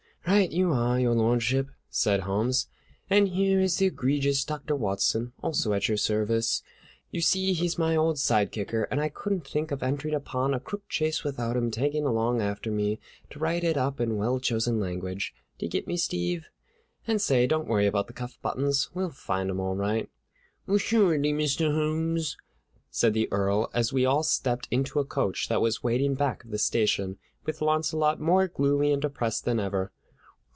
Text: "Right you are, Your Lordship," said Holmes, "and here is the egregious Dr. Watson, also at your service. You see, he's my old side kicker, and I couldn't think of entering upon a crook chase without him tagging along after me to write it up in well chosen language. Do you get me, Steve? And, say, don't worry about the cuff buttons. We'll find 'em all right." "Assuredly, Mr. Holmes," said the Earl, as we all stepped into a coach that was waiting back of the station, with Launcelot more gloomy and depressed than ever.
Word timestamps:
"Right 0.27 0.51
you 0.51 0.71
are, 0.71 0.99
Your 0.99 1.15
Lordship," 1.15 1.67
said 1.89 2.21
Holmes, 2.21 2.67
"and 3.09 3.27
here 3.27 3.59
is 3.59 3.77
the 3.77 3.87
egregious 3.87 4.45
Dr. 4.45 4.75
Watson, 4.75 5.33
also 5.41 5.73
at 5.73 5.87
your 5.89 5.97
service. 5.97 6.61
You 7.09 7.21
see, 7.21 7.53
he's 7.53 7.77
my 7.79 7.95
old 7.95 8.17
side 8.19 8.51
kicker, 8.51 8.83
and 8.83 9.01
I 9.01 9.09
couldn't 9.09 9.47
think 9.47 9.71
of 9.71 9.81
entering 9.83 10.13
upon 10.13 10.53
a 10.53 10.59
crook 10.59 10.83
chase 10.87 11.23
without 11.23 11.57
him 11.57 11.69
tagging 11.71 12.05
along 12.05 12.39
after 12.39 12.69
me 12.71 12.99
to 13.31 13.39
write 13.39 13.63
it 13.63 13.77
up 13.77 13.99
in 13.99 14.15
well 14.15 14.39
chosen 14.39 14.79
language. 14.79 15.33
Do 15.57 15.65
you 15.65 15.71
get 15.71 15.87
me, 15.87 15.97
Steve? 15.97 16.47
And, 17.07 17.19
say, 17.21 17.45
don't 17.47 17.67
worry 17.67 17.87
about 17.87 18.05
the 18.07 18.13
cuff 18.13 18.37
buttons. 18.43 18.89
We'll 18.93 19.09
find 19.09 19.49
'em 19.49 19.59
all 19.59 19.75
right." 19.75 20.07
"Assuredly, 20.67 21.33
Mr. 21.33 21.73
Holmes," 21.73 22.37
said 22.91 23.13
the 23.15 23.27
Earl, 23.31 23.69
as 23.73 23.91
we 23.91 24.05
all 24.05 24.23
stepped 24.23 24.67
into 24.71 24.99
a 24.99 25.05
coach 25.05 25.49
that 25.49 25.61
was 25.61 25.83
waiting 25.83 26.13
back 26.13 26.43
of 26.45 26.51
the 26.51 26.59
station, 26.59 27.17
with 27.43 27.61
Launcelot 27.61 28.21
more 28.21 28.47
gloomy 28.47 28.93
and 28.93 29.01
depressed 29.01 29.45
than 29.45 29.59
ever. 29.59 29.91